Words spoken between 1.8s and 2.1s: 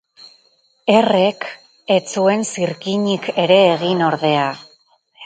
ez